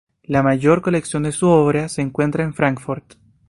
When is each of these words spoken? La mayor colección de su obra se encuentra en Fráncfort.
La 0.23 0.41
mayor 0.41 0.81
colección 0.81 1.21
de 1.21 1.31
su 1.31 1.47
obra 1.47 1.87
se 1.87 2.01
encuentra 2.01 2.43
en 2.43 2.55
Fráncfort. 2.55 3.17